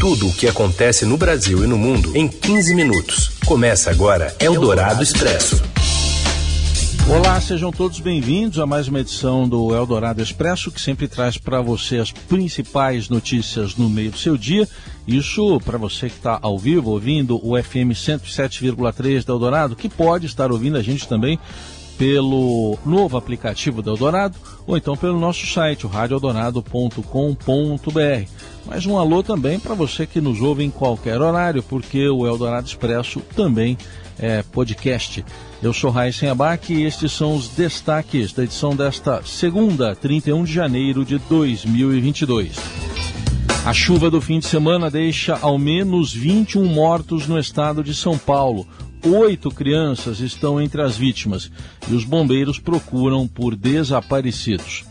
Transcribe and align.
Tudo 0.00 0.28
o 0.28 0.32
que 0.32 0.48
acontece 0.48 1.04
no 1.04 1.18
Brasil 1.18 1.62
e 1.62 1.66
no 1.66 1.76
mundo 1.76 2.16
em 2.16 2.26
15 2.26 2.74
minutos. 2.74 3.32
Começa 3.44 3.90
agora 3.90 4.34
Eldorado 4.40 5.02
Expresso. 5.02 5.62
Olá, 7.06 7.38
sejam 7.38 7.70
todos 7.70 8.00
bem-vindos 8.00 8.58
a 8.58 8.64
mais 8.64 8.88
uma 8.88 9.00
edição 9.00 9.46
do 9.46 9.74
Eldorado 9.74 10.22
Expresso, 10.22 10.72
que 10.72 10.80
sempre 10.80 11.06
traz 11.06 11.36
para 11.36 11.60
você 11.60 11.98
as 11.98 12.10
principais 12.10 13.10
notícias 13.10 13.76
no 13.76 13.90
meio 13.90 14.10
do 14.10 14.16
seu 14.16 14.38
dia. 14.38 14.66
Isso 15.06 15.60
para 15.66 15.76
você 15.76 16.08
que 16.08 16.16
está 16.16 16.38
ao 16.40 16.58
vivo 16.58 16.92
ouvindo 16.92 17.38
o 17.46 17.62
FM 17.62 17.92
107,3 17.92 19.22
da 19.22 19.34
Eldorado, 19.34 19.76
que 19.76 19.90
pode 19.90 20.24
estar 20.24 20.50
ouvindo 20.50 20.78
a 20.78 20.82
gente 20.82 21.06
também 21.06 21.38
pelo 21.98 22.78
novo 22.86 23.18
aplicativo 23.18 23.82
da 23.82 23.90
Eldorado 23.90 24.38
ou 24.66 24.78
então 24.78 24.96
pelo 24.96 25.20
nosso 25.20 25.46
site, 25.46 25.86
radioeldorado.com.br. 25.86 28.39
Mais 28.66 28.86
um 28.86 28.98
alô 28.98 29.22
também 29.22 29.58
para 29.58 29.74
você 29.74 30.06
que 30.06 30.20
nos 30.20 30.40
ouve 30.40 30.62
em 30.62 30.70
qualquer 30.70 31.20
horário, 31.20 31.62
porque 31.62 32.08
o 32.08 32.26
Eldorado 32.26 32.66
Expresso 32.66 33.20
também 33.34 33.76
é 34.18 34.42
podcast. 34.42 35.24
Eu 35.62 35.72
sou 35.72 35.90
Raíssen 35.90 36.28
Abac 36.28 36.72
e 36.72 36.84
estes 36.84 37.12
são 37.12 37.34
os 37.34 37.48
destaques 37.48 38.32
da 38.32 38.44
edição 38.44 38.76
desta 38.76 39.22
segunda, 39.24 39.96
31 39.96 40.44
de 40.44 40.52
janeiro 40.52 41.04
de 41.04 41.18
2022. 41.18 42.56
A 43.64 43.72
chuva 43.72 44.10
do 44.10 44.20
fim 44.20 44.38
de 44.38 44.46
semana 44.46 44.90
deixa 44.90 45.38
ao 45.40 45.58
menos 45.58 46.12
21 46.12 46.64
mortos 46.66 47.26
no 47.26 47.38
estado 47.38 47.82
de 47.82 47.94
São 47.94 48.16
Paulo. 48.16 48.66
Oito 49.04 49.50
crianças 49.50 50.20
estão 50.20 50.60
entre 50.60 50.82
as 50.82 50.96
vítimas 50.96 51.50
e 51.88 51.94
os 51.94 52.04
bombeiros 52.04 52.58
procuram 52.58 53.26
por 53.26 53.56
desaparecidos. 53.56 54.84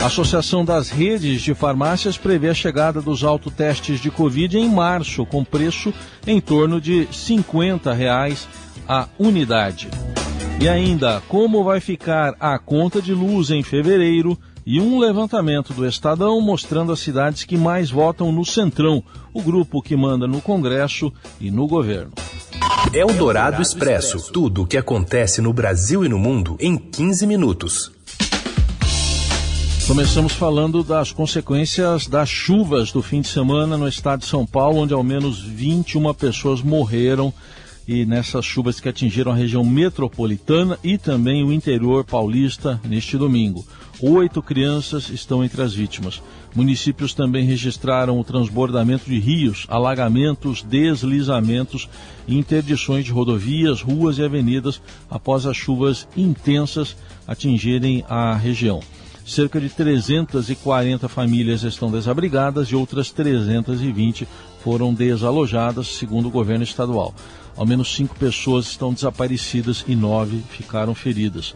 A 0.00 0.06
Associação 0.06 0.64
das 0.64 0.88
Redes 0.88 1.42
de 1.42 1.52
Farmácias 1.52 2.16
prevê 2.16 2.48
a 2.48 2.54
chegada 2.54 3.02
dos 3.02 3.22
autotestes 3.22 4.00
de 4.00 4.10
Covid 4.10 4.56
em 4.56 4.66
março, 4.66 5.26
com 5.26 5.44
preço 5.44 5.92
em 6.26 6.40
torno 6.40 6.80
de 6.80 7.06
50 7.12 7.92
reais 7.92 8.48
a 8.88 9.06
unidade. 9.18 9.88
E 10.58 10.66
ainda, 10.66 11.22
como 11.28 11.62
vai 11.62 11.80
ficar 11.80 12.34
a 12.40 12.58
conta 12.58 13.02
de 13.02 13.12
luz 13.12 13.50
em 13.50 13.62
fevereiro 13.62 14.38
e 14.64 14.80
um 14.80 14.98
levantamento 14.98 15.74
do 15.74 15.86
Estadão 15.86 16.40
mostrando 16.40 16.92
as 16.92 17.00
cidades 17.00 17.44
que 17.44 17.58
mais 17.58 17.90
votam 17.90 18.32
no 18.32 18.44
Centrão, 18.44 19.04
o 19.34 19.42
grupo 19.42 19.82
que 19.82 19.96
manda 19.96 20.26
no 20.26 20.40
Congresso 20.40 21.12
e 21.38 21.50
no 21.50 21.66
governo. 21.66 22.12
Eldorado 22.94 23.60
Expresso. 23.60 24.32
Tudo 24.32 24.62
o 24.62 24.66
que 24.66 24.78
acontece 24.78 25.42
no 25.42 25.52
Brasil 25.52 26.06
e 26.06 26.08
no 26.08 26.18
mundo 26.18 26.56
em 26.58 26.78
15 26.78 27.26
minutos. 27.26 27.99
Começamos 29.90 30.34
falando 30.34 30.84
das 30.84 31.10
consequências 31.10 32.06
das 32.06 32.28
chuvas 32.28 32.92
do 32.92 33.02
fim 33.02 33.22
de 33.22 33.26
semana 33.26 33.76
no 33.76 33.88
estado 33.88 34.20
de 34.20 34.26
São 34.26 34.46
Paulo, 34.46 34.78
onde 34.78 34.94
ao 34.94 35.02
menos 35.02 35.42
21 35.42 36.14
pessoas 36.14 36.62
morreram 36.62 37.34
e 37.88 38.06
nessas 38.06 38.44
chuvas 38.44 38.78
que 38.78 38.88
atingiram 38.88 39.32
a 39.32 39.34
região 39.34 39.64
metropolitana 39.64 40.78
e 40.84 40.96
também 40.96 41.42
o 41.42 41.52
interior 41.52 42.04
paulista 42.04 42.80
neste 42.84 43.18
domingo. 43.18 43.66
Oito 44.00 44.40
crianças 44.40 45.08
estão 45.08 45.42
entre 45.42 45.60
as 45.60 45.74
vítimas. 45.74 46.22
Municípios 46.54 47.12
também 47.12 47.44
registraram 47.44 48.16
o 48.20 48.22
transbordamento 48.22 49.10
de 49.10 49.18
rios, 49.18 49.66
alagamentos, 49.68 50.62
deslizamentos 50.62 51.88
e 52.28 52.38
interdições 52.38 53.04
de 53.04 53.10
rodovias, 53.10 53.82
ruas 53.82 54.18
e 54.18 54.22
avenidas 54.22 54.80
após 55.10 55.46
as 55.46 55.56
chuvas 55.56 56.06
intensas 56.16 56.96
atingirem 57.26 58.04
a 58.08 58.36
região. 58.36 58.80
Cerca 59.24 59.60
de 59.60 59.68
340 59.68 61.08
famílias 61.08 61.62
estão 61.62 61.90
desabrigadas 61.90 62.68
e 62.68 62.76
outras 62.76 63.10
320 63.10 64.26
foram 64.62 64.92
desalojadas, 64.92 65.88
segundo 65.88 66.28
o 66.28 66.30
governo 66.30 66.64
estadual. 66.64 67.14
Ao 67.56 67.66
menos 67.66 67.94
cinco 67.94 68.16
pessoas 68.16 68.66
estão 68.66 68.92
desaparecidas 68.92 69.84
e 69.86 69.94
nove 69.94 70.42
ficaram 70.50 70.94
feridas. 70.94 71.54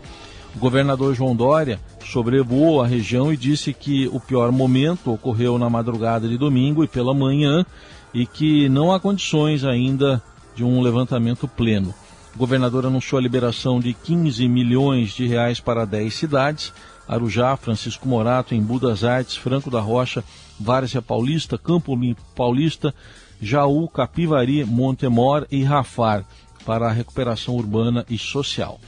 O 0.55 0.59
governador 0.59 1.15
João 1.15 1.35
Dória 1.35 1.81
sobrevoou 2.07 2.81
a 2.81 2.87
região 2.87 3.33
e 3.33 3.37
disse 3.37 3.73
que 3.73 4.09
o 4.13 4.21
pior 4.21 4.53
momento 4.53 5.13
ocorreu 5.13 5.59
na 5.59 5.69
madrugada 5.69 6.29
de 6.29 6.39
domingo 6.39 6.85
e 6.85 6.89
pela 6.89 7.13
manhã 7.13 7.67
e 8.13 8.25
que 8.25 8.69
não 8.69 8.93
há 8.93 9.01
condições 9.01 9.65
ainda 9.65 10.23
de 10.55 10.63
um 10.63 10.81
levantamento 10.81 11.49
pleno. 11.49 11.93
O 12.35 12.39
governador 12.39 12.87
anunciou 12.87 13.19
a 13.19 13.23
liberação 13.23 13.81
de 13.81 13.93
15 13.93 14.49
milhões 14.49 15.13
de 15.13 15.27
reais 15.27 15.59
para 15.59 15.85
10 15.85 16.15
cidades, 16.15 16.73
Arujá, 17.09 17.57
Francisco 17.57 18.09
Morato, 18.09 18.55
Embu 18.55 18.79
das 18.79 19.05
Artes, 19.05 19.37
Franco 19.37 19.71
da 19.71 19.81
Rocha, 19.81 20.25
Várzea 20.59 21.03
Paulista, 21.03 21.59
Campo 21.59 21.97
Paulista, 22.35 22.95
Jaú, 23.41 23.89
Capivari, 23.89 24.65
Montemor 24.65 25.47
e 25.51 25.63
Rafar 25.63 26.25
para 26.65 26.87
a 26.87 26.93
recuperação 26.93 27.55
urbana 27.55 28.05
e 28.09 28.17
social. 28.17 28.81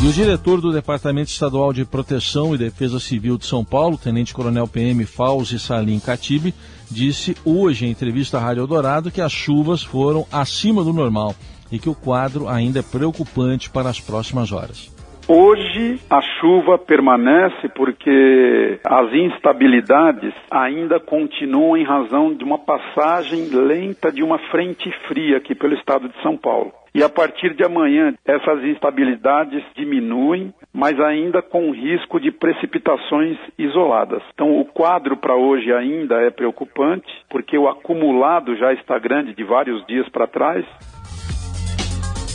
E 0.00 0.06
o 0.06 0.12
diretor 0.12 0.60
do 0.60 0.72
Departamento 0.72 1.30
Estadual 1.30 1.72
de 1.72 1.84
Proteção 1.84 2.54
e 2.54 2.58
Defesa 2.58 3.00
Civil 3.00 3.36
de 3.36 3.46
São 3.46 3.64
Paulo, 3.64 3.98
Tenente 3.98 4.32
Coronel 4.32 4.68
PM 4.68 5.04
Fauzi 5.04 5.58
Salim 5.58 5.98
Katibi, 5.98 6.54
disse 6.88 7.36
hoje 7.44 7.84
em 7.84 7.90
entrevista 7.90 8.38
à 8.38 8.40
Rádio 8.40 8.60
Eldorado 8.60 9.10
que 9.10 9.20
as 9.20 9.32
chuvas 9.32 9.82
foram 9.82 10.24
acima 10.30 10.84
do 10.84 10.92
normal 10.92 11.34
e 11.70 11.80
que 11.80 11.88
o 11.88 11.96
quadro 11.96 12.48
ainda 12.48 12.78
é 12.78 12.82
preocupante 12.82 13.68
para 13.68 13.90
as 13.90 14.00
próximas 14.00 14.52
horas. 14.52 14.97
Hoje 15.30 16.00
a 16.08 16.22
chuva 16.40 16.78
permanece 16.78 17.68
porque 17.74 18.80
as 18.82 19.12
instabilidades 19.12 20.32
ainda 20.50 20.98
continuam 20.98 21.76
em 21.76 21.84
razão 21.84 22.32
de 22.32 22.42
uma 22.42 22.56
passagem 22.58 23.44
lenta 23.50 24.10
de 24.10 24.22
uma 24.22 24.38
frente 24.50 24.90
fria 25.06 25.36
aqui 25.36 25.54
pelo 25.54 25.74
estado 25.74 26.08
de 26.08 26.18
São 26.22 26.34
Paulo. 26.34 26.72
E 26.94 27.02
a 27.02 27.10
partir 27.10 27.52
de 27.54 27.62
amanhã 27.62 28.14
essas 28.24 28.64
instabilidades 28.64 29.62
diminuem, 29.76 30.54
mas 30.72 30.98
ainda 30.98 31.42
com 31.42 31.72
risco 31.72 32.18
de 32.18 32.30
precipitações 32.30 33.36
isoladas. 33.58 34.22
Então 34.32 34.58
o 34.58 34.64
quadro 34.64 35.14
para 35.14 35.36
hoje 35.36 35.70
ainda 35.70 36.22
é 36.22 36.30
preocupante, 36.30 37.12
porque 37.28 37.58
o 37.58 37.68
acumulado 37.68 38.56
já 38.56 38.72
está 38.72 38.98
grande 38.98 39.34
de 39.34 39.44
vários 39.44 39.86
dias 39.86 40.08
para 40.08 40.26
trás 40.26 40.64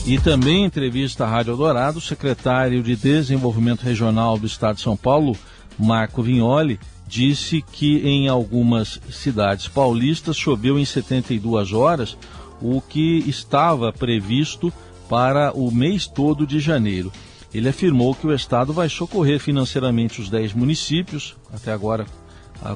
e 0.05 0.19
também 0.19 0.65
entrevista 0.65 1.23
à 1.23 1.27
Rádio 1.29 1.55
Dourado, 1.55 1.97
o 1.97 2.01
secretário 2.01 2.83
de 2.83 2.93
Desenvolvimento 2.93 3.83
Regional 3.83 4.37
do 4.37 4.45
Estado 4.45 4.75
de 4.75 4.81
São 4.81 4.97
Paulo, 4.97 5.37
Marco 5.79 6.21
Vignoli, 6.21 6.77
disse 7.07 7.61
que 7.61 7.99
em 7.99 8.27
algumas 8.27 8.99
cidades 9.09 9.69
paulistas 9.69 10.35
choveu 10.35 10.77
em 10.77 10.83
72 10.83 11.71
horas, 11.71 12.17
o 12.61 12.81
que 12.81 13.19
estava 13.27 13.93
previsto 13.93 14.73
para 15.07 15.53
o 15.53 15.71
mês 15.71 16.05
todo 16.05 16.45
de 16.45 16.59
janeiro. 16.59 17.11
Ele 17.53 17.69
afirmou 17.69 18.13
que 18.13 18.27
o 18.27 18.33
Estado 18.33 18.73
vai 18.73 18.89
socorrer 18.89 19.39
financeiramente 19.39 20.19
os 20.19 20.29
10 20.29 20.53
municípios, 20.53 21.35
até 21.53 21.71
agora 21.71 22.05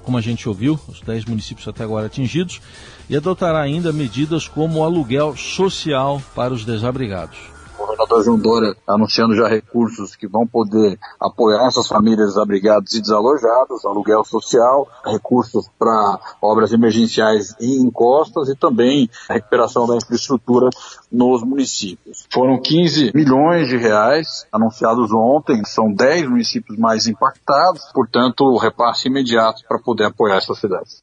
como 0.03 0.17
a 0.17 0.21
gente 0.21 0.47
ouviu, 0.47 0.79
os 0.87 1.01
10 1.01 1.25
municípios 1.25 1.67
até 1.67 1.83
agora 1.83 2.07
atingidos, 2.07 2.61
e 3.09 3.15
adotará 3.15 3.61
ainda 3.61 3.93
medidas 3.93 4.47
como 4.47 4.79
o 4.79 4.83
aluguel 4.83 5.35
social 5.35 6.21
para 6.35 6.53
os 6.53 6.65
desabrigados 6.65 7.56
governador 7.87 8.23
João 8.23 8.37
Dória 8.37 8.75
anunciando 8.85 9.35
já 9.35 9.47
recursos 9.47 10.15
que 10.15 10.27
vão 10.27 10.45
poder 10.45 10.99
apoiar 11.19 11.67
essas 11.67 11.87
famílias 11.87 12.29
desabrigadas 12.29 12.93
e 12.93 13.01
desalojadas, 13.01 13.85
aluguel 13.85 14.23
social, 14.25 14.87
recursos 15.05 15.69
para 15.79 16.19
obras 16.41 16.73
emergenciais 16.73 17.55
em 17.59 17.81
encostas 17.81 18.49
e 18.49 18.55
também 18.55 19.09
a 19.29 19.33
recuperação 19.33 19.87
da 19.87 19.95
infraestrutura 19.95 20.69
nos 21.11 21.43
municípios. 21.43 22.27
Foram 22.31 22.59
15 22.61 23.11
milhões 23.15 23.69
de 23.69 23.77
reais 23.77 24.45
anunciados 24.51 25.11
ontem, 25.13 25.63
são 25.63 25.91
10 25.91 26.29
municípios 26.29 26.77
mais 26.77 27.07
impactados, 27.07 27.83
portanto, 27.93 28.57
repasse 28.57 29.07
imediato 29.07 29.63
para 29.67 29.79
poder 29.79 30.05
apoiar 30.05 30.37
essas 30.37 30.59
cidades. 30.59 31.01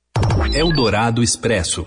Eldorado 0.52 1.22
Expresso. 1.22 1.86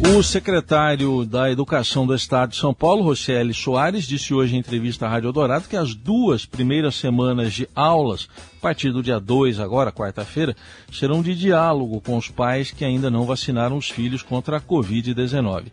O 0.00 0.22
secretário 0.22 1.24
da 1.24 1.50
Educação 1.50 2.06
do 2.06 2.14
Estado 2.14 2.50
de 2.50 2.56
São 2.56 2.72
Paulo, 2.72 3.02
Rocieli 3.02 3.52
Soares, 3.52 4.06
disse 4.06 4.32
hoje 4.32 4.54
em 4.54 4.60
entrevista 4.60 5.06
à 5.06 5.08
Rádio 5.08 5.32
Dourado 5.32 5.68
que 5.68 5.76
as 5.76 5.92
duas 5.92 6.46
primeiras 6.46 6.94
semanas 6.94 7.52
de 7.52 7.68
aulas, 7.74 8.28
a 8.58 8.60
partir 8.60 8.90
do 8.90 9.04
dia 9.04 9.20
2, 9.20 9.60
agora, 9.60 9.92
quarta-feira, 9.92 10.56
serão 10.92 11.22
de 11.22 11.32
diálogo 11.32 12.00
com 12.00 12.16
os 12.16 12.28
pais 12.28 12.72
que 12.72 12.84
ainda 12.84 13.08
não 13.08 13.24
vacinaram 13.24 13.76
os 13.76 13.88
filhos 13.88 14.20
contra 14.20 14.56
a 14.56 14.60
Covid-19. 14.60 15.66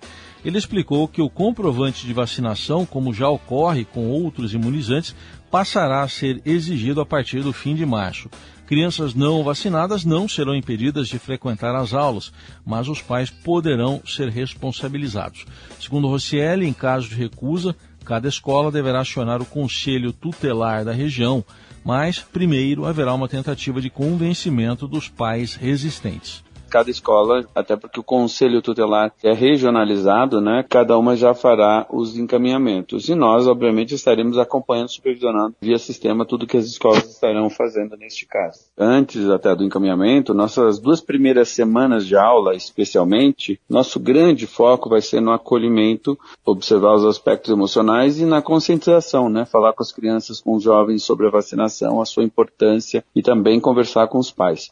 Ele 0.45 0.59
explicou 0.59 1.07
que 1.07 1.19
o 1.19 1.29
comprovante 1.29 2.05
de 2.05 2.13
vacinação, 2.13 2.85
como 2.85 3.11
já 3.11 3.27
ocorre 3.27 3.85
com 3.85 4.07
outros 4.07 4.53
imunizantes, 4.53 5.15
passará 5.49 6.03
a 6.03 6.07
ser 6.07 6.43
exigido 6.45 7.01
a 7.01 7.05
partir 7.05 7.41
do 7.41 7.51
fim 7.51 7.73
de 7.73 7.87
março. 7.87 8.29
Crianças 8.67 9.15
não 9.15 9.43
vacinadas 9.43 10.05
não 10.05 10.27
serão 10.27 10.55
impedidas 10.55 11.07
de 11.07 11.17
frequentar 11.17 11.75
as 11.75 11.91
aulas, 11.91 12.31
mas 12.63 12.87
os 12.87 13.01
pais 13.01 13.31
poderão 13.31 13.99
ser 14.05 14.29
responsabilizados. 14.29 15.43
Segundo 15.79 16.07
Rossielli, 16.07 16.67
em 16.67 16.73
caso 16.73 17.09
de 17.09 17.15
recusa, 17.15 17.75
cada 18.05 18.27
escola 18.27 18.71
deverá 18.71 19.01
acionar 19.01 19.41
o 19.41 19.45
conselho 19.45 20.13
tutelar 20.13 20.85
da 20.85 20.91
região, 20.91 21.43
mas 21.85 22.19
primeiro 22.19 22.85
haverá 22.85 23.13
uma 23.13 23.29
tentativa 23.29 23.79
de 23.79 23.91
convencimento 23.91 24.87
dos 24.87 25.07
pais 25.07 25.53
resistentes 25.53 26.43
cada 26.75 26.91
escola, 26.91 27.45
até 27.55 27.77
porque 27.77 28.01
o 28.01 28.03
conselho 28.03 28.61
tutelar 28.61 29.13
é 29.23 29.31
regionalizado, 29.31 30.41
né? 30.41 30.65
Cada 30.67 30.97
uma 30.97 31.15
já 31.15 31.33
fará 31.33 31.87
os 31.89 32.17
encaminhamentos. 32.17 33.07
E 33.07 33.15
nós, 33.15 33.47
obviamente, 33.47 33.95
estaremos 33.95 34.37
acompanhando, 34.37 34.91
supervisionando 34.91 35.55
via 35.61 35.77
sistema 35.77 36.25
tudo 36.25 36.45
que 36.45 36.57
as 36.57 36.65
escolas 36.65 37.09
estarão 37.09 37.49
fazendo 37.49 37.95
neste 37.95 38.25
caso. 38.25 38.59
Antes 38.77 39.29
até 39.29 39.55
do 39.55 39.63
encaminhamento, 39.63 40.33
nossas 40.33 40.77
duas 40.77 40.99
primeiras 40.99 41.47
semanas 41.47 42.05
de 42.05 42.17
aula, 42.17 42.53
especialmente, 42.53 43.57
nosso 43.69 43.97
grande 43.97 44.45
foco 44.45 44.89
vai 44.89 44.99
ser 44.99 45.21
no 45.21 45.31
acolhimento, 45.31 46.19
observar 46.45 46.95
os 46.95 47.05
aspectos 47.05 47.53
emocionais 47.53 48.19
e 48.19 48.25
na 48.25 48.41
conscientização, 48.41 49.29
né? 49.29 49.45
Falar 49.45 49.71
com 49.71 49.81
as 49.81 49.93
crianças, 49.93 50.41
com 50.41 50.55
os 50.55 50.63
jovens 50.63 51.03
sobre 51.03 51.25
a 51.25 51.31
vacinação, 51.31 52.01
a 52.01 52.05
sua 52.05 52.25
importância 52.25 53.01
e 53.15 53.21
também 53.21 53.61
conversar 53.61 54.09
com 54.09 54.17
os 54.17 54.29
pais. 54.29 54.71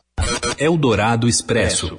Eldorado 0.57 1.27
Expresso. 1.27 1.97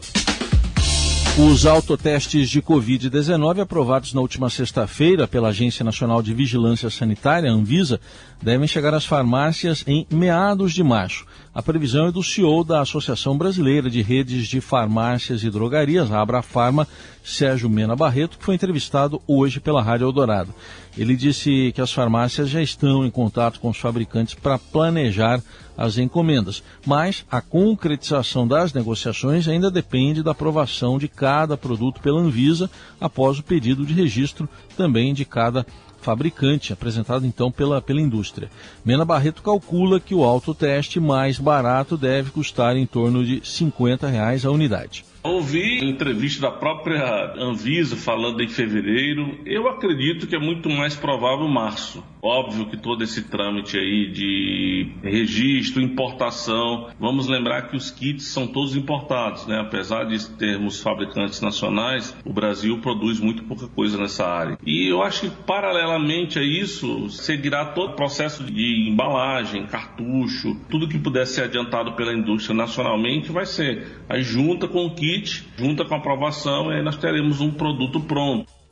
Os 1.37 1.67
autotestes 1.67 2.49
de 2.49 2.63
Covid-19 2.63 3.61
aprovados 3.61 4.15
na 4.15 4.21
última 4.21 4.49
sexta-feira 4.49 5.27
pela 5.27 5.49
Agência 5.49 5.85
Nacional 5.85 6.23
de 6.23 6.33
Vigilância 6.33 6.89
Sanitária, 6.89 7.51
Anvisa, 7.51 8.01
devem 8.41 8.69
chegar 8.69 8.95
às 8.95 9.05
farmácias 9.05 9.85
em 9.87 10.07
meados 10.11 10.73
de 10.73 10.83
março. 10.83 11.27
A 11.55 11.63
previsão 11.63 12.09
é 12.09 12.11
do 12.11 12.21
CEO 12.21 12.65
da 12.65 12.81
Associação 12.81 13.39
Brasileira 13.39 13.89
de 13.89 14.03
Redes 14.03 14.49
de 14.49 14.61
Farmácias 14.61 15.45
e 15.45 15.51
Drogarias, 15.51 16.11
a 16.11 16.21
Abrafarma, 16.21 16.89
Sérgio 17.23 17.71
Mena 17.71 17.95
Barreto, 17.95 18.37
que 18.37 18.45
foi 18.45 18.57
entrevistado 18.57 19.23
hoje 19.25 19.61
pela 19.61 19.81
Rádio 19.81 20.07
Eldorado. 20.07 20.53
Ele 20.99 21.15
disse 21.15 21.71
que 21.73 21.81
as 21.81 21.93
farmácias 21.93 22.51
já 22.51 22.61
estão 22.61 23.07
em 23.07 23.11
contato 23.11 23.61
com 23.61 23.71
os 23.71 23.77
fabricantes 23.77 24.35
para 24.35 24.59
planejar 24.59 25.41
as 25.79 25.97
encomendas, 25.97 26.61
mas 26.85 27.25
a 27.31 27.41
concretização 27.41 28.49
das 28.49 28.73
negociações 28.73 29.47
ainda 29.47 29.71
depende 29.71 30.25
da 30.25 30.33
aprovação 30.33 30.99
de 30.99 31.07
cada 31.07 31.57
produto 31.57 32.01
pela 32.01 32.21
Anvisa 32.21 32.69
após 33.01 33.39
o 33.39 33.45
pedido 33.45 33.87
de 33.87 33.95
registro 33.95 34.49
também 34.77 35.15
de 35.15 35.25
cada 35.25 35.65
fabricante, 36.05 36.73
apresentado 36.73 37.27
então 37.27 37.51
pela, 37.51 37.81
pela 37.81 38.01
indústria. 38.01 38.51
Mena 38.85 39.05
Barreto 39.05 39.43
calcula 39.43 39.99
que 39.99 40.15
o 40.15 40.23
autoteste 40.23 41.01
mais 41.01 41.39
barato 41.39 41.97
deve 41.97 42.31
custar 42.31 42.77
em 42.77 42.85
torno 42.85 43.25
de 43.25 43.41
50 43.43 44.07
reais 44.07 44.45
a 44.45 44.51
unidade. 44.51 45.05
Ouvi 45.23 45.83
entrevista 45.83 46.43
da 46.43 46.51
própria 46.51 47.33
Anvisa 47.39 47.97
falando 47.97 48.43
em 48.43 48.49
fevereiro. 48.49 49.39
Eu 49.47 49.67
acredito 49.69 50.27
que 50.27 50.37
é 50.37 50.39
muito 50.39 50.69
mais 50.69 50.95
provável 50.95 51.49
março. 51.49 52.05
Óbvio 52.25 52.65
que 52.65 52.79
todo 52.79 53.05
esse 53.05 53.29
trâmite 53.29 53.77
aí 53.77 54.11
de 54.11 54.89
registro, 55.03 55.83
importação, 55.83 56.89
vamos 56.99 57.29
lembrar 57.29 57.69
que 57.69 57.77
os 57.77 57.91
kits 57.91 58.29
são 58.29 58.47
todos 58.47 58.75
importados, 58.75 59.47
né? 59.47 59.61
Apesar 59.61 60.05
de 60.05 60.31
termos 60.31 60.81
fabricantes 60.81 61.43
nacionais, 61.43 62.17
o 62.25 62.33
Brasil 62.33 62.79
produz 62.79 63.21
muito 63.21 63.45
pouca 63.45 63.69
coisa 63.69 63.99
nessa 63.99 64.27
área. 64.27 64.57
E 64.65 64.91
eu 64.91 65.03
acho 65.03 65.29
que 65.29 65.37
paralelamente 65.45 66.39
a 66.39 66.43
isso, 66.43 67.11
seguirá 67.11 67.67
todo 67.67 67.91
o 67.91 67.97
processo 67.97 68.43
de 68.43 68.89
embalagem, 68.89 69.67
cartucho, 69.67 70.57
tudo 70.71 70.89
que 70.89 70.99
puder 70.99 71.27
ser 71.27 71.43
adiantado 71.43 71.93
pela 71.93 72.15
indústria 72.15 72.57
nacionalmente 72.57 73.31
vai 73.31 73.45
ser 73.45 74.03
aí 74.09 74.23
junta 74.23 74.67
com 74.67 74.87
o 74.87 74.95
kit 74.95 75.45
junta 75.59 75.85
com 75.85 75.95
a 75.95 75.99
aprovação, 75.99 76.73
e 76.73 76.77
aí 76.77 76.83
nós 76.83 76.97
teremos 76.97 77.43
um 77.43 77.51
produto 77.51 78.01
pronto. 78.01 78.64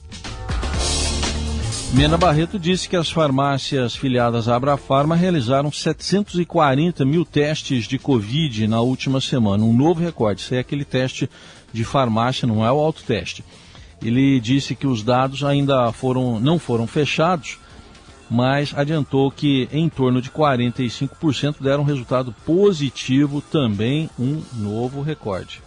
Mena 1.93 2.17
Barreto 2.17 2.59
disse 2.59 2.89
que 2.89 2.97
as 2.97 3.11
farmácias 3.11 3.95
filiadas 3.95 4.49
à 4.49 4.57
Abrafarma 4.57 5.15
realizaram 5.15 5.71
740 5.71 7.05
mil 7.05 7.23
testes 7.23 7.85
de 7.85 7.99
Covid 7.99 8.67
na 8.67 8.81
última 8.81 9.21
semana, 9.21 9.63
um 9.63 9.75
novo 9.75 10.01
recorde. 10.01 10.41
Isso 10.41 10.55
é 10.55 10.59
aquele 10.59 10.87
teste 10.87 11.29
de 11.71 11.85
farmácia, 11.85 12.49
não 12.49 12.65
é 12.65 12.73
o 12.73 12.81
autoteste. 12.81 13.45
Ele 14.01 14.41
disse 14.41 14.75
que 14.75 14.87
os 14.87 15.03
dados 15.03 15.45
ainda 15.45 15.93
foram, 15.93 16.41
não 16.41 16.59
foram 16.59 16.87
fechados, 16.87 17.59
mas 18.29 18.73
adiantou 18.75 19.31
que 19.31 19.69
em 19.71 19.87
torno 19.91 20.23
de 20.23 20.31
45% 20.31 21.57
deram 21.61 21.85
resultado 21.85 22.35
positivo, 22.47 23.43
também 23.43 24.09
um 24.19 24.43
novo 24.55 25.03
recorde. 25.03 25.61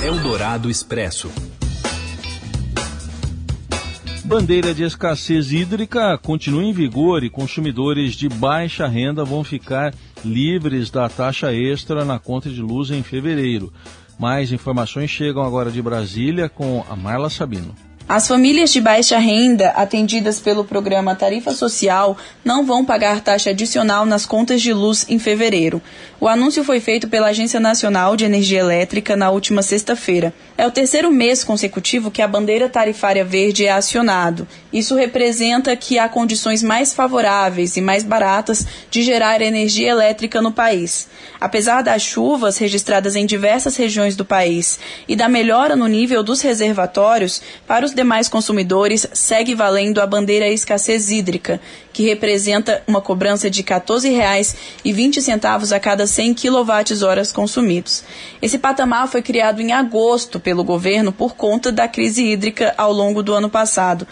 Eldorado 0.00 0.70
Expresso. 0.70 1.28
Bandeira 4.30 4.72
de 4.72 4.84
escassez 4.84 5.50
hídrica 5.50 6.16
continua 6.16 6.62
em 6.62 6.72
vigor 6.72 7.24
e 7.24 7.28
consumidores 7.28 8.14
de 8.14 8.28
baixa 8.28 8.86
renda 8.86 9.24
vão 9.24 9.42
ficar 9.42 9.92
livres 10.24 10.88
da 10.88 11.08
taxa 11.08 11.52
extra 11.52 12.04
na 12.04 12.16
conta 12.16 12.48
de 12.48 12.62
luz 12.62 12.92
em 12.92 13.02
fevereiro. 13.02 13.72
Mais 14.20 14.52
informações 14.52 15.10
chegam 15.10 15.42
agora 15.42 15.68
de 15.68 15.82
Brasília 15.82 16.48
com 16.48 16.84
a 16.88 16.94
Marla 16.94 17.28
Sabino. 17.28 17.74
As 18.12 18.26
famílias 18.26 18.72
de 18.72 18.80
baixa 18.80 19.18
renda 19.18 19.68
atendidas 19.68 20.40
pelo 20.40 20.64
programa 20.64 21.14
Tarifa 21.14 21.52
Social 21.52 22.18
não 22.44 22.66
vão 22.66 22.84
pagar 22.84 23.20
taxa 23.20 23.50
adicional 23.50 24.04
nas 24.04 24.26
contas 24.26 24.60
de 24.60 24.72
luz 24.72 25.06
em 25.08 25.16
fevereiro. 25.16 25.80
O 26.18 26.26
anúncio 26.26 26.64
foi 26.64 26.80
feito 26.80 27.06
pela 27.06 27.28
Agência 27.28 27.60
Nacional 27.60 28.16
de 28.16 28.24
Energia 28.24 28.58
Elétrica 28.58 29.14
na 29.14 29.30
última 29.30 29.62
sexta-feira. 29.62 30.34
É 30.58 30.66
o 30.66 30.72
terceiro 30.72 31.08
mês 31.08 31.44
consecutivo 31.44 32.10
que 32.10 32.20
a 32.20 32.26
bandeira 32.26 32.68
tarifária 32.68 33.24
verde 33.24 33.64
é 33.64 33.70
acionado. 33.70 34.44
Isso 34.72 34.94
representa 34.94 35.74
que 35.74 35.98
há 35.98 36.08
condições 36.08 36.62
mais 36.62 36.92
favoráveis 36.92 37.76
e 37.76 37.80
mais 37.80 38.04
baratas 38.04 38.64
de 38.90 39.02
gerar 39.02 39.42
energia 39.42 39.90
elétrica 39.90 40.40
no 40.40 40.52
país. 40.52 41.08
Apesar 41.40 41.82
das 41.82 42.02
chuvas 42.02 42.58
registradas 42.58 43.16
em 43.16 43.26
diversas 43.26 43.76
regiões 43.76 44.14
do 44.14 44.24
país 44.24 44.78
e 45.08 45.16
da 45.16 45.28
melhora 45.28 45.74
no 45.74 45.86
nível 45.86 46.22
dos 46.22 46.40
reservatórios, 46.40 47.42
para 47.66 47.84
os 47.84 47.94
demais 47.94 48.28
consumidores 48.28 49.06
segue 49.12 49.54
valendo 49.54 50.00
a 50.00 50.06
bandeira 50.06 50.48
escassez 50.48 51.10
hídrica, 51.10 51.60
que 51.92 52.04
representa 52.04 52.82
uma 52.86 53.00
cobrança 53.00 53.50
de 53.50 53.62
R$ 53.62 53.68
14,20 53.68 55.72
a 55.72 55.80
cada 55.80 56.06
100 56.06 56.34
kWh 56.34 57.32
consumidos. 57.34 58.04
Esse 58.40 58.58
patamar 58.58 59.08
foi 59.08 59.22
criado 59.22 59.60
em 59.60 59.72
agosto 59.72 60.38
pelo 60.38 60.62
governo 60.62 61.10
por 61.10 61.34
conta 61.34 61.72
da 61.72 61.88
crise 61.88 62.24
hídrica 62.24 62.72
ao 62.76 62.92
longo 62.92 63.22
do 63.22 63.34
ano 63.34 63.50
passado. 63.50 64.06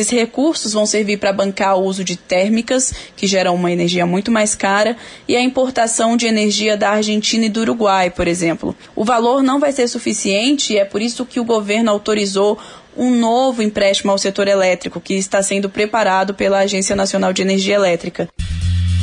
Esses 0.00 0.12
recursos 0.12 0.72
vão 0.72 0.86
servir 0.86 1.18
para 1.18 1.30
bancar 1.30 1.76
o 1.76 1.84
uso 1.84 2.02
de 2.02 2.16
térmicas, 2.16 2.90
que 3.14 3.26
geram 3.26 3.54
uma 3.54 3.70
energia 3.70 4.06
muito 4.06 4.30
mais 4.30 4.54
cara, 4.54 4.96
e 5.28 5.36
a 5.36 5.42
importação 5.42 6.16
de 6.16 6.26
energia 6.26 6.74
da 6.74 6.88
Argentina 6.88 7.44
e 7.44 7.50
do 7.50 7.60
Uruguai, 7.60 8.08
por 8.08 8.26
exemplo. 8.26 8.74
O 8.96 9.04
valor 9.04 9.42
não 9.42 9.60
vai 9.60 9.72
ser 9.72 9.86
suficiente 9.88 10.72
e 10.72 10.78
é 10.78 10.86
por 10.86 11.02
isso 11.02 11.26
que 11.26 11.38
o 11.38 11.44
governo 11.44 11.90
autorizou 11.90 12.58
um 12.96 13.14
novo 13.14 13.62
empréstimo 13.62 14.10
ao 14.10 14.16
setor 14.16 14.48
elétrico 14.48 15.02
que 15.02 15.12
está 15.12 15.42
sendo 15.42 15.68
preparado 15.68 16.32
pela 16.32 16.60
Agência 16.60 16.96
Nacional 16.96 17.34
de 17.34 17.42
Energia 17.42 17.74
Elétrica. 17.74 18.26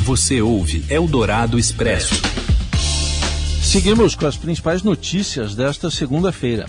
Você 0.02 0.42
ouve 0.42 0.84
Eldorado 0.90 1.60
Expresso. 1.60 2.20
Seguimos 3.62 4.16
com 4.16 4.26
as 4.26 4.36
principais 4.36 4.82
notícias 4.82 5.54
desta 5.54 5.92
segunda-feira. 5.92 6.66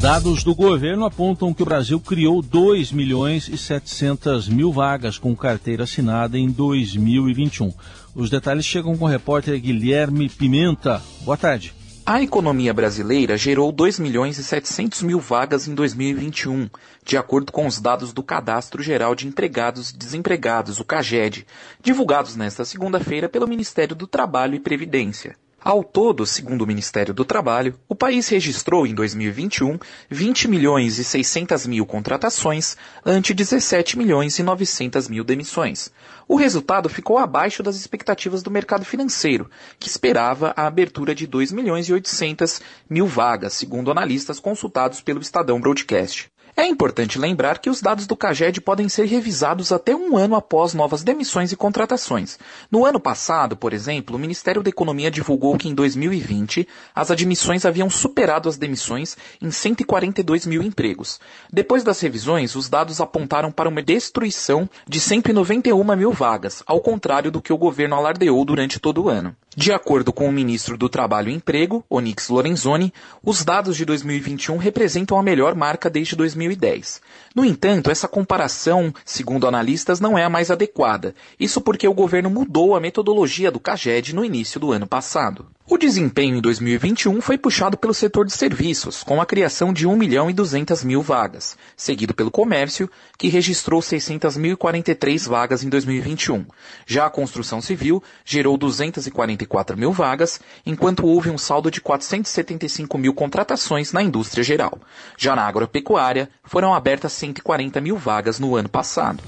Dados 0.00 0.44
do 0.44 0.54
governo 0.54 1.06
apontam 1.06 1.54
que 1.54 1.62
o 1.62 1.66
Brasil 1.66 1.98
criou 1.98 2.42
2 2.42 2.92
milhões 2.92 3.48
e 3.48 3.56
700 3.56 4.46
mil 4.48 4.70
vagas 4.70 5.18
com 5.18 5.34
carteira 5.34 5.84
assinada 5.84 6.38
em 6.38 6.50
2021. 6.50 7.72
Os 8.14 8.28
detalhes 8.28 8.64
chegam 8.64 8.96
com 8.96 9.06
o 9.06 9.08
repórter 9.08 9.58
Guilherme 9.58 10.28
Pimenta. 10.28 11.02
Boa 11.22 11.36
tarde. 11.36 11.74
A 12.04 12.22
economia 12.22 12.72
brasileira 12.72 13.36
gerou 13.36 13.72
2 13.72 13.98
milhões 13.98 14.38
e 14.38 14.44
700 14.44 15.02
mil 15.02 15.18
vagas 15.18 15.66
em 15.66 15.74
2021, 15.74 16.68
de 17.04 17.16
acordo 17.16 17.50
com 17.50 17.66
os 17.66 17.80
dados 17.80 18.12
do 18.12 18.22
Cadastro 18.22 18.82
Geral 18.82 19.14
de 19.14 19.26
Empregados 19.26 19.90
e 19.90 19.96
Desempregados, 19.96 20.78
o 20.78 20.84
CAGED, 20.84 21.44
divulgados 21.82 22.36
nesta 22.36 22.64
segunda-feira 22.64 23.28
pelo 23.28 23.48
Ministério 23.48 23.96
do 23.96 24.06
Trabalho 24.06 24.54
e 24.54 24.60
Previdência. 24.60 25.34
Ao 25.66 25.82
todo, 25.82 26.24
segundo 26.24 26.62
o 26.62 26.66
Ministério 26.66 27.12
do 27.12 27.24
Trabalho, 27.24 27.74
o 27.88 27.94
país 27.96 28.28
registrou 28.28 28.86
em 28.86 28.94
2021 28.94 29.80
20 30.08 30.46
milhões 30.46 30.96
e 31.00 31.02
600 31.02 31.66
mil 31.66 31.84
contratações 31.84 32.76
ante 33.04 33.34
17 33.34 33.98
milhões 33.98 34.38
e 34.38 34.44
900 34.44 35.08
mil 35.08 35.24
demissões. 35.24 35.90
O 36.28 36.36
resultado 36.36 36.88
ficou 36.88 37.18
abaixo 37.18 37.64
das 37.64 37.74
expectativas 37.74 38.44
do 38.44 38.50
mercado 38.50 38.84
financeiro, 38.84 39.50
que 39.76 39.88
esperava 39.88 40.54
a 40.56 40.68
abertura 40.68 41.12
de 41.16 41.26
2 41.26 41.50
milhões 41.50 41.88
e 41.88 41.92
800 41.92 42.60
mil 42.88 43.08
vagas, 43.08 43.54
segundo 43.54 43.90
analistas 43.90 44.38
consultados 44.38 45.00
pelo 45.00 45.20
Estadão 45.20 45.60
Broadcast. 45.60 46.30
É 46.58 46.66
importante 46.66 47.18
lembrar 47.18 47.58
que 47.58 47.68
os 47.68 47.82
dados 47.82 48.06
do 48.06 48.16
CAGED 48.16 48.62
podem 48.62 48.88
ser 48.88 49.04
revisados 49.04 49.72
até 49.72 49.94
um 49.94 50.16
ano 50.16 50.34
após 50.34 50.72
novas 50.72 51.04
demissões 51.04 51.52
e 51.52 51.56
contratações. 51.56 52.38
No 52.70 52.86
ano 52.86 52.98
passado, 52.98 53.54
por 53.54 53.74
exemplo, 53.74 54.16
o 54.16 54.18
Ministério 54.18 54.62
da 54.62 54.70
Economia 54.70 55.10
divulgou 55.10 55.58
que 55.58 55.68
em 55.68 55.74
2020 55.74 56.66
as 56.94 57.10
admissões 57.10 57.66
haviam 57.66 57.90
superado 57.90 58.48
as 58.48 58.56
demissões 58.56 59.18
em 59.38 59.50
142 59.50 60.46
mil 60.46 60.62
empregos. 60.62 61.20
Depois 61.52 61.84
das 61.84 62.00
revisões, 62.00 62.56
os 62.56 62.70
dados 62.70 63.02
apontaram 63.02 63.52
para 63.52 63.68
uma 63.68 63.82
destruição 63.82 64.66
de 64.88 64.98
191 64.98 65.94
mil 65.94 66.12
vagas, 66.12 66.62
ao 66.66 66.80
contrário 66.80 67.30
do 67.30 67.42
que 67.42 67.52
o 67.52 67.58
governo 67.58 67.96
alardeou 67.96 68.42
durante 68.46 68.80
todo 68.80 69.04
o 69.04 69.08
ano. 69.10 69.36
De 69.58 69.72
acordo 69.72 70.12
com 70.12 70.28
o 70.28 70.32
ministro 70.32 70.76
do 70.76 70.86
Trabalho 70.86 71.30
e 71.30 71.34
Emprego, 71.34 71.82
Onix 71.88 72.28
Lorenzoni, 72.28 72.92
os 73.24 73.42
dados 73.42 73.74
de 73.74 73.86
2021 73.86 74.58
representam 74.58 75.18
a 75.18 75.22
melhor 75.22 75.54
marca 75.54 75.88
desde 75.88 76.14
2010. 76.14 77.00
No 77.34 77.42
entanto, 77.42 77.90
essa 77.90 78.06
comparação, 78.06 78.92
segundo 79.02 79.48
analistas, 79.48 79.98
não 79.98 80.18
é 80.18 80.24
a 80.24 80.28
mais 80.28 80.50
adequada. 80.50 81.14
Isso 81.40 81.62
porque 81.62 81.88
o 81.88 81.94
governo 81.94 82.28
mudou 82.28 82.76
a 82.76 82.80
metodologia 82.80 83.50
do 83.50 83.58
CAGED 83.58 84.14
no 84.14 84.26
início 84.26 84.60
do 84.60 84.72
ano 84.72 84.86
passado. 84.86 85.46
O 85.68 85.76
desempenho 85.76 86.36
em 86.36 86.40
2021 86.40 87.20
foi 87.20 87.36
puxado 87.36 87.76
pelo 87.76 87.92
setor 87.92 88.24
de 88.24 88.32
serviços, 88.32 89.02
com 89.02 89.20
a 89.20 89.26
criação 89.26 89.72
de 89.72 89.84
1 89.84 89.96
milhão 89.96 90.30
e 90.30 90.32
200 90.32 90.84
mil 90.84 91.02
vagas, 91.02 91.58
seguido 91.76 92.14
pelo 92.14 92.30
comércio, 92.30 92.88
que 93.18 93.26
registrou 93.26 93.80
600.043 93.80 95.28
vagas 95.28 95.64
em 95.64 95.68
2021. 95.68 96.46
Já 96.86 97.06
a 97.06 97.10
construção 97.10 97.60
civil 97.60 98.00
gerou 98.24 98.56
244 98.56 99.76
mil 99.76 99.90
vagas, 99.90 100.40
enquanto 100.64 101.04
houve 101.04 101.30
um 101.30 101.38
saldo 101.38 101.68
de 101.68 101.80
475 101.80 102.96
mil 102.96 103.12
contratações 103.12 103.92
na 103.92 104.04
indústria 104.04 104.44
geral. 104.44 104.78
Já 105.18 105.34
na 105.34 105.48
agropecuária, 105.48 106.30
foram 106.44 106.74
abertas 106.74 107.12
140 107.14 107.80
mil 107.80 107.96
vagas 107.96 108.38
no 108.38 108.54
ano 108.54 108.68
passado. 108.68 109.20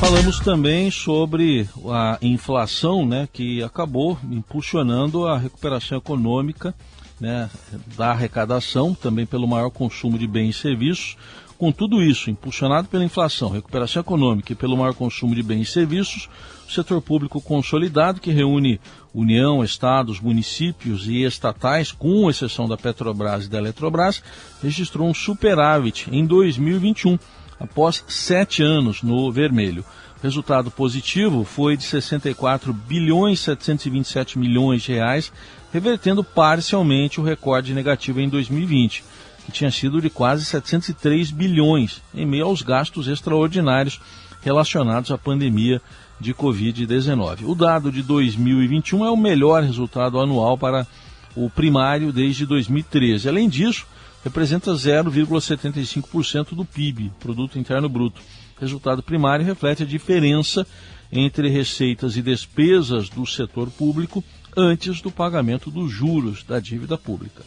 Falamos 0.00 0.38
também 0.40 0.90
sobre 0.90 1.66
a 1.90 2.18
inflação, 2.20 3.06
né, 3.06 3.28
que 3.32 3.62
acabou 3.62 4.18
impulsionando 4.30 5.26
a 5.26 5.38
recuperação 5.38 5.98
econômica, 5.98 6.74
né, 7.20 7.48
da 7.96 8.10
arrecadação, 8.10 8.94
também 8.94 9.24
pelo 9.24 9.46
maior 9.46 9.70
consumo 9.70 10.18
de 10.18 10.26
bens 10.26 10.56
e 10.56 10.60
serviços. 10.60 11.16
Com 11.56 11.70
tudo 11.70 12.02
isso, 12.02 12.30
impulsionado 12.30 12.88
pela 12.88 13.04
inflação, 13.04 13.48
recuperação 13.48 14.00
econômica 14.00 14.52
e 14.52 14.56
pelo 14.56 14.76
maior 14.76 14.92
consumo 14.92 15.34
de 15.34 15.42
bens 15.42 15.68
e 15.68 15.72
serviços, 15.72 16.28
o 16.68 16.72
setor 16.72 17.00
público 17.00 17.40
consolidado, 17.40 18.20
que 18.20 18.32
reúne 18.32 18.80
União, 19.14 19.62
Estados, 19.62 20.20
municípios 20.20 21.06
e 21.06 21.22
estatais, 21.22 21.92
com 21.92 22.28
exceção 22.28 22.68
da 22.68 22.76
Petrobras 22.76 23.46
e 23.46 23.48
da 23.48 23.58
Eletrobras, 23.58 24.22
registrou 24.62 25.08
um 25.08 25.14
superávit 25.14 26.08
em 26.10 26.26
2021 26.26 27.16
após 27.58 28.04
sete 28.08 28.62
anos 28.62 29.02
no 29.02 29.30
vermelho. 29.30 29.84
O 30.18 30.22
resultado 30.22 30.70
positivo 30.70 31.44
foi 31.44 31.76
de 31.76 31.84
64 31.84 32.72
bilhões 32.72 33.40
727 33.40 34.38
milhões 34.38 34.82
de 34.82 34.92
reais, 34.92 35.32
revertendo 35.72 36.24
parcialmente 36.24 37.20
o 37.20 37.24
recorde 37.24 37.74
negativo 37.74 38.20
em 38.20 38.28
2020, 38.28 39.04
que 39.44 39.52
tinha 39.52 39.70
sido 39.70 40.00
de 40.00 40.08
quase 40.08 40.44
703 40.44 41.30
bilhões, 41.30 42.00
em 42.14 42.24
meio 42.24 42.46
aos 42.46 42.62
gastos 42.62 43.08
extraordinários 43.08 44.00
relacionados 44.42 45.10
à 45.10 45.18
pandemia 45.18 45.80
de 46.20 46.32
Covid-19. 46.32 47.44
O 47.44 47.54
dado 47.54 47.90
de 47.90 48.02
2021 48.02 49.04
é 49.04 49.10
o 49.10 49.16
melhor 49.16 49.62
resultado 49.62 50.20
anual 50.20 50.56
para 50.56 50.86
o 51.34 51.50
primário 51.50 52.12
desde 52.12 52.46
2013. 52.46 53.28
Além 53.28 53.48
disso, 53.48 53.86
representa 54.24 54.72
0,75% 54.72 56.54
do 56.54 56.64
PIB, 56.64 57.12
Produto 57.20 57.58
Interno 57.58 57.88
Bruto. 57.88 58.22
Resultado 58.58 59.02
primário 59.02 59.44
reflete 59.44 59.82
a 59.82 59.86
diferença 59.86 60.66
entre 61.12 61.48
receitas 61.48 62.16
e 62.16 62.22
despesas 62.22 63.08
do 63.10 63.26
setor 63.26 63.70
público 63.70 64.24
antes 64.56 65.00
do 65.00 65.10
pagamento 65.10 65.70
dos 65.70 65.92
juros 65.92 66.42
da 66.42 66.58
dívida 66.58 66.96
pública. 66.96 67.42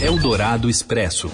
Eldorado 0.00 0.68
Expresso. 0.68 1.30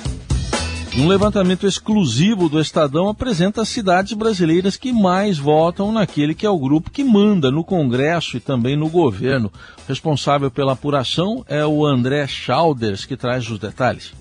Um 0.96 1.06
levantamento 1.06 1.66
exclusivo 1.66 2.48
do 2.48 2.60
Estadão 2.60 3.08
apresenta 3.08 3.62
as 3.62 3.68
cidades 3.68 4.12
brasileiras 4.12 4.76
que 4.76 4.92
mais 4.92 5.38
votam 5.38 5.92
naquele 5.92 6.34
que 6.34 6.44
é 6.44 6.50
o 6.50 6.58
grupo 6.58 6.90
que 6.90 7.04
manda 7.04 7.50
no 7.50 7.62
Congresso 7.62 8.36
e 8.36 8.40
também 8.40 8.76
no 8.76 8.88
governo. 8.88 9.52
Responsável 9.86 10.50
pela 10.50 10.72
apuração 10.72 11.44
é 11.48 11.64
o 11.64 11.86
André 11.86 12.26
Schauders, 12.26 13.04
que 13.04 13.16
traz 13.16 13.48
os 13.48 13.58
detalhes. 13.58 14.12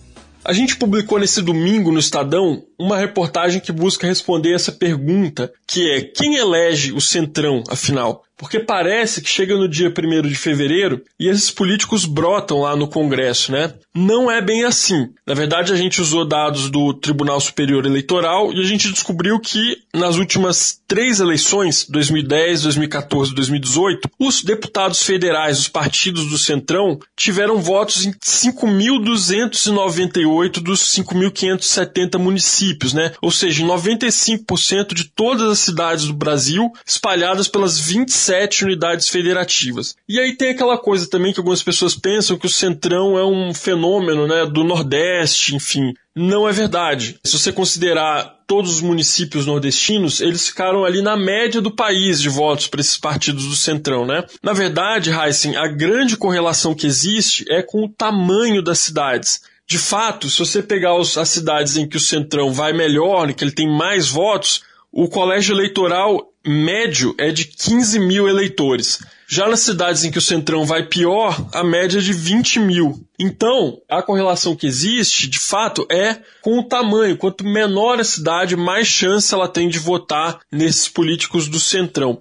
A 0.44 0.54
gente 0.54 0.78
publicou 0.78 1.20
nesse 1.20 1.42
domingo 1.42 1.92
no 1.92 2.00
Estadão 2.00 2.64
uma 2.78 2.98
reportagem 2.98 3.60
que 3.60 3.72
busca 3.72 4.08
responder 4.08 4.54
essa 4.54 4.72
pergunta, 4.72 5.52
que 5.68 5.92
é 5.92 6.02
quem 6.02 6.36
elege 6.36 6.94
o 6.94 7.02
Centrão, 7.02 7.64
afinal? 7.70 8.24
Porque 8.40 8.58
parece 8.58 9.22
que 9.22 9.30
chega 9.30 9.56
no 9.58 9.68
dia 9.68 9.90
1 9.90 10.22
de 10.22 10.34
fevereiro 10.34 11.04
e 11.20 11.28
esses 11.28 11.52
políticos 11.52 12.06
brotam 12.06 12.62
lá 12.62 12.74
no 12.74 12.88
Congresso, 12.88 13.52
né? 13.52 13.74
Não 13.94 14.32
é 14.32 14.42
bem 14.42 14.64
assim. 14.64 15.10
Na 15.28 15.34
verdade, 15.34 15.74
a 15.74 15.76
gente 15.76 16.02
usou 16.02 16.26
dados 16.26 16.70
do 16.70 16.94
Tribunal 16.94 17.42
Superior 17.42 17.86
Eleitoral 17.86 18.54
e 18.54 18.62
a 18.62 18.64
gente 18.64 18.90
descobriu 18.94 19.38
que 19.42 19.80
nas 19.94 20.16
últimas 20.16 20.80
três 20.88 21.20
eleições, 21.20 21.86
2010, 21.90 22.62
2014 22.62 23.32
e 23.32 23.36
2018, 23.36 24.10
os 24.18 24.42
deputados 24.42 25.04
federais, 25.04 25.60
os 25.60 25.68
partidos 25.68 26.30
do 26.30 26.38
Centrão, 26.38 26.98
tiveram 27.18 27.62
votos 27.62 28.06
em 28.06 28.14
5.298 28.14 30.62
dos 30.62 30.80
5.570 30.96 32.18
municípios, 32.18 32.94
né? 32.94 33.12
Ou 33.22 33.32
seja, 33.32 33.66
95% 33.66 34.94
de 34.94 35.04
todas 35.04 35.50
as 35.50 35.60
cidades 35.60 36.06
do 36.06 36.14
Brasil, 36.14 36.72
espalhadas 36.86 37.50
pelas 37.50 37.78
27 37.78 38.29
sete 38.30 38.64
unidades 38.64 39.10
federativas. 39.10 39.96
E 40.08 40.20
aí 40.20 40.36
tem 40.36 40.52
aquela 40.52 40.78
coisa 40.78 41.10
também 41.10 41.34
que 41.34 41.40
algumas 41.40 41.64
pessoas 41.64 41.96
pensam 41.96 42.38
que 42.38 42.46
o 42.46 42.50
Centrão 42.50 43.18
é 43.18 43.26
um 43.26 43.52
fenômeno 43.56 44.28
né, 44.28 44.46
do 44.46 44.64
Nordeste, 44.64 45.56
enfim. 45.56 45.96
Não 46.16 46.48
é 46.48 46.52
verdade. 46.52 47.20
Se 47.26 47.40
você 47.40 47.52
considerar 47.52 48.38
todos 48.46 48.76
os 48.76 48.82
municípios 48.82 49.48
nordestinos, 49.48 50.22
eles 50.22 50.48
ficaram 50.48 50.86
ali 50.86 51.02
na 51.02 51.18
média 51.18 51.60
do 51.60 51.76
país 51.76 52.22
de 52.22 52.30
votos 52.30 52.68
para 52.68 52.82
esses 52.82 52.98
partidos 52.98 53.48
do 53.48 53.56
Centrão, 53.56 54.06
né? 54.06 54.24
Na 54.44 54.54
verdade, 54.54 55.10
Heisen, 55.10 55.56
a 55.56 55.68
grande 55.68 56.16
correlação 56.16 56.76
que 56.76 56.86
existe 56.86 57.46
é 57.50 57.64
com 57.64 57.84
o 57.84 57.90
tamanho 57.90 58.62
das 58.62 58.78
cidades. 58.78 59.42
De 59.68 59.80
fato, 59.80 60.30
se 60.30 60.38
você 60.38 60.62
pegar 60.62 60.96
as 60.96 61.30
cidades 61.30 61.78
em 61.78 61.88
que 61.88 61.98
o 61.98 62.00
Centrão 62.00 62.54
vai 62.54 62.74
melhor, 62.74 63.28
em 63.28 63.34
que 63.34 63.44
ele 63.44 63.52
tem 63.52 63.68
mais 63.68 64.08
votos, 64.08 64.62
o 64.92 65.08
colégio 65.08 65.56
eleitoral 65.56 66.30
médio 66.50 67.14
é 67.18 67.32
de 67.32 67.46
15 67.46 68.00
mil 68.00 68.28
eleitores. 68.28 69.00
Já 69.28 69.48
nas 69.48 69.60
cidades 69.60 70.04
em 70.04 70.10
que 70.10 70.18
o 70.18 70.22
Centrão 70.22 70.66
vai 70.66 70.88
pior, 70.88 71.40
a 71.54 71.64
média 71.64 72.00
é 72.00 72.02
de 72.02 72.12
20 72.12 72.60
mil. 72.60 73.08
Então, 73.20 73.80
a 73.88 74.02
correlação 74.02 74.56
que 74.56 74.66
existe, 74.66 75.28
de 75.28 75.38
fato, 75.38 75.86
é 75.92 76.18
com 76.42 76.58
o 76.58 76.64
tamanho. 76.64 77.16
Quanto 77.16 77.44
menor 77.44 78.00
a 78.00 78.04
cidade, 78.04 78.56
mais 78.56 78.88
chance 78.88 79.32
ela 79.32 79.48
tem 79.48 79.70
de 79.70 79.78
votar 79.78 80.40
nesses 80.52 80.90
políticos 80.90 81.48
do 81.48 81.60
Centrão. 81.60 82.20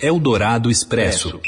Eldorado 0.00 0.70
Expresso. 0.70 1.40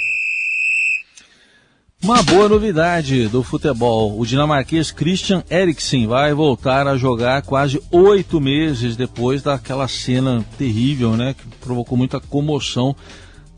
Uma 2.03 2.23
boa 2.23 2.49
novidade 2.49 3.29
do 3.29 3.43
futebol. 3.43 4.19
O 4.19 4.25
dinamarquês 4.25 4.91
Christian 4.91 5.45
Eriksen 5.51 6.07
vai 6.07 6.33
voltar 6.33 6.87
a 6.87 6.97
jogar 6.97 7.43
quase 7.43 7.79
oito 7.91 8.41
meses 8.41 8.97
depois 8.97 9.43
daquela 9.43 9.87
cena 9.87 10.43
terrível, 10.57 11.15
né? 11.15 11.35
Que 11.35 11.47
provocou 11.61 11.99
muita 11.99 12.19
comoção 12.19 12.97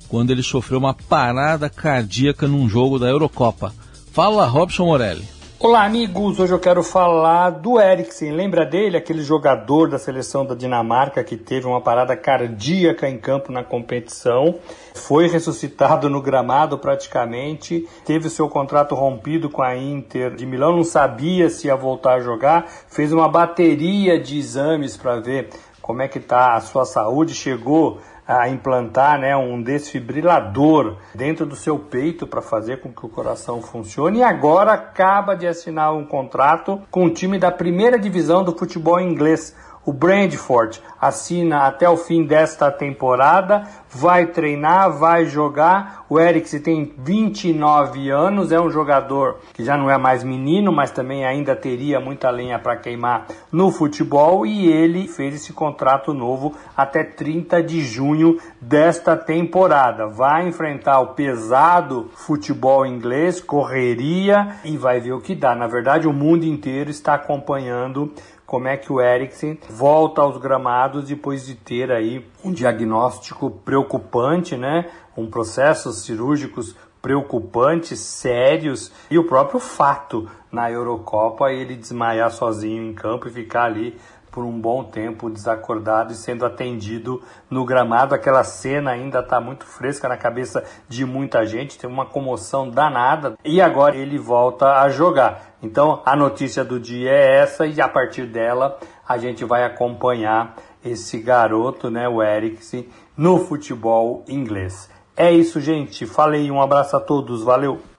quando 0.08 0.32
ele 0.32 0.42
sofreu 0.42 0.80
uma 0.80 0.92
parada 0.92 1.70
cardíaca 1.70 2.49
num 2.49 2.68
jogo 2.68 2.99
da 2.99 3.06
Eurocopa. 3.06 3.72
Fala, 4.12 4.44
Robson 4.44 4.87
Morelli. 4.87 5.25
Olá, 5.64 5.85
amigos. 5.85 6.40
Hoje 6.40 6.52
eu 6.52 6.59
quero 6.59 6.83
falar 6.83 7.50
do 7.50 7.81
Eriksen. 7.81 8.33
Lembra 8.33 8.66
dele, 8.66 8.97
aquele 8.97 9.23
jogador 9.23 9.88
da 9.88 9.97
seleção 9.97 10.45
da 10.45 10.57
Dinamarca 10.57 11.23
que 11.23 11.37
teve 11.37 11.69
uma 11.69 11.81
parada 11.81 12.16
cardíaca 12.16 13.09
em 13.09 13.16
campo 13.16 13.52
na 13.52 13.62
competição? 13.62 14.57
Foi 14.92 15.28
ressuscitado 15.28 16.11
no 16.11 16.21
gramado 16.21 16.76
praticamente, 16.78 17.88
teve 18.04 18.28
seu 18.28 18.49
contrato 18.49 18.97
rompido 18.97 19.49
com 19.49 19.62
a 19.62 19.76
Inter 19.76 20.35
de 20.35 20.45
Milão, 20.45 20.75
não 20.75 20.83
sabia 20.83 21.49
se 21.49 21.69
ia 21.69 21.76
voltar 21.76 22.14
a 22.14 22.21
jogar, 22.21 22.66
fez 22.88 23.12
uma 23.12 23.28
bateria 23.28 24.19
de 24.19 24.37
exames 24.37 24.97
para 24.97 25.21
ver 25.21 25.49
como 25.81 26.02
é 26.02 26.09
que 26.09 26.19
está 26.19 26.54
a 26.54 26.61
sua 26.61 26.85
saúde, 26.85 27.35
chegou 27.35 28.00
a 28.40 28.48
implantar 28.48 29.18
né, 29.18 29.36
um 29.36 29.62
desfibrilador 29.62 30.96
dentro 31.14 31.44
do 31.44 31.54
seu 31.54 31.78
peito 31.78 32.26
para 32.26 32.40
fazer 32.40 32.80
com 32.80 32.92
que 32.92 33.04
o 33.04 33.08
coração 33.08 33.60
funcione. 33.60 34.18
E 34.18 34.22
agora 34.22 34.72
acaba 34.72 35.34
de 35.34 35.46
assinar 35.46 35.94
um 35.94 36.04
contrato 36.04 36.80
com 36.90 37.06
o 37.06 37.10
time 37.10 37.38
da 37.38 37.50
primeira 37.50 37.98
divisão 37.98 38.42
do 38.42 38.56
futebol 38.56 39.00
inglês, 39.00 39.54
o 39.84 39.92
Brentford 39.92 40.80
assina 41.00 41.66
até 41.66 41.88
o 41.88 41.96
fim 41.96 42.24
desta 42.24 42.70
temporada, 42.70 43.64
vai 43.90 44.26
treinar, 44.26 44.92
vai 44.96 45.24
jogar. 45.26 46.06
O 46.08 46.20
Eriksen 46.20 46.60
tem 46.60 46.94
29 46.96 48.08
anos, 48.08 48.52
é 48.52 48.60
um 48.60 48.70
jogador 48.70 49.38
que 49.52 49.64
já 49.64 49.76
não 49.76 49.90
é 49.90 49.98
mais 49.98 50.22
menino, 50.22 50.70
mas 50.70 50.92
também 50.92 51.24
ainda 51.24 51.56
teria 51.56 51.98
muita 51.98 52.30
lenha 52.30 52.58
para 52.60 52.76
queimar 52.76 53.26
no 53.50 53.72
futebol 53.72 54.46
e 54.46 54.70
ele 54.70 55.08
fez 55.08 55.34
esse 55.34 55.52
contrato 55.52 56.14
novo 56.14 56.54
até 56.76 57.02
30 57.02 57.60
de 57.62 57.80
junho 57.80 58.38
desta 58.60 59.16
temporada. 59.16 60.06
Vai 60.06 60.46
enfrentar 60.46 61.00
o 61.00 61.14
pesado 61.14 62.08
futebol 62.14 62.86
inglês, 62.86 63.40
correria 63.40 64.56
e 64.64 64.76
vai 64.76 65.00
ver 65.00 65.12
o 65.12 65.20
que 65.20 65.34
dá. 65.34 65.56
Na 65.56 65.66
verdade, 65.66 66.06
o 66.06 66.12
mundo 66.12 66.44
inteiro 66.44 66.90
está 66.90 67.14
acompanhando 67.14 68.12
como 68.52 68.68
é 68.68 68.76
que 68.76 68.92
o 68.92 69.00
Eriksen 69.00 69.59
volta 69.71 70.21
aos 70.21 70.37
gramados 70.37 71.06
depois 71.06 71.47
de 71.47 71.54
ter 71.54 71.90
aí 71.90 72.28
um 72.44 72.52
diagnóstico 72.52 73.50
preocupante, 73.50 74.59
né? 74.59 74.90
um 75.16 75.26
processos 75.26 76.04
cirúrgicos 76.04 76.76
preocupantes, 77.00 77.99
sérios, 77.99 78.92
e 79.11 79.18
o 79.18 79.25
próprio 79.25 79.59
fato 79.59 80.28
na 80.50 80.71
Eurocopa 80.71 81.50
ele 81.50 81.75
desmaiar 81.75 82.30
sozinho 82.30 82.82
em 82.82 82.92
campo 82.92 83.26
e 83.26 83.32
ficar 83.32 83.64
ali 83.64 83.99
por 84.32 84.44
um 84.44 84.58
bom 84.58 84.82
tempo 84.82 85.30
desacordado 85.30 86.12
e 86.12 86.16
sendo 86.16 86.44
atendido 86.46 87.22
no 87.50 87.64
gramado. 87.64 88.14
Aquela 88.14 88.42
cena 88.42 88.90
ainda 88.90 89.20
está 89.20 89.40
muito 89.40 89.66
fresca 89.66 90.08
na 90.08 90.16
cabeça 90.16 90.64
de 90.88 91.04
muita 91.04 91.44
gente, 91.44 91.78
tem 91.78 91.88
uma 91.88 92.06
comoção 92.06 92.68
danada 92.68 93.36
e 93.44 93.60
agora 93.60 93.94
ele 93.94 94.18
volta 94.18 94.80
a 94.80 94.88
jogar. 94.88 95.54
Então 95.62 96.02
a 96.04 96.16
notícia 96.16 96.64
do 96.64 96.80
dia 96.80 97.10
é 97.10 97.40
essa 97.40 97.66
e 97.66 97.80
a 97.80 97.88
partir 97.88 98.26
dela 98.26 98.78
a 99.06 99.18
gente 99.18 99.44
vai 99.44 99.64
acompanhar 99.64 100.56
esse 100.84 101.18
garoto, 101.18 101.90
né, 101.90 102.08
o 102.08 102.22
Eriksen, 102.22 102.88
no 103.16 103.38
futebol 103.38 104.24
inglês. 104.26 104.90
É 105.14 105.30
isso, 105.30 105.60
gente. 105.60 106.06
Falei, 106.06 106.50
um 106.50 106.60
abraço 106.60 106.96
a 106.96 107.00
todos, 107.00 107.42
valeu. 107.42 107.91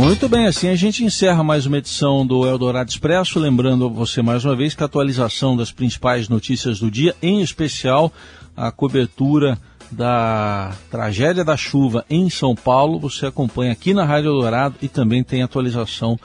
Muito 0.00 0.30
bem, 0.30 0.46
assim 0.46 0.68
a 0.68 0.74
gente 0.74 1.04
encerra 1.04 1.44
mais 1.44 1.66
uma 1.66 1.76
edição 1.76 2.26
do 2.26 2.46
Eldorado 2.46 2.88
Expresso, 2.88 3.38
lembrando 3.38 3.90
você 3.90 4.22
mais 4.22 4.46
uma 4.46 4.56
vez 4.56 4.74
que 4.74 4.82
a 4.82 4.86
atualização 4.86 5.54
das 5.54 5.70
principais 5.70 6.26
notícias 6.26 6.80
do 6.80 6.90
dia, 6.90 7.14
em 7.20 7.42
especial 7.42 8.10
a 8.56 8.72
cobertura 8.72 9.58
da 9.90 10.72
tragédia 10.90 11.44
da 11.44 11.54
chuva 11.54 12.02
em 12.08 12.30
São 12.30 12.54
Paulo, 12.54 12.98
você 12.98 13.26
acompanha 13.26 13.72
aqui 13.72 13.92
na 13.92 14.06
Rádio 14.06 14.30
Eldorado 14.30 14.76
e 14.80 14.88
também 14.88 15.22
tem 15.22 15.42
atualização 15.42 16.18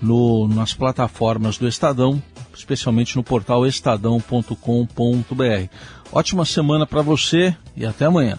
no, 0.00 0.46
nas 0.46 0.74
plataformas 0.74 1.56
do 1.56 1.66
Estadão, 1.66 2.22
especialmente 2.54 3.16
no 3.16 3.24
portal 3.24 3.66
estadão.com.br. 3.66 4.54
Ótima 6.12 6.44
semana 6.44 6.86
para 6.86 7.00
você 7.00 7.56
e 7.74 7.86
até 7.86 8.04
amanhã. 8.04 8.38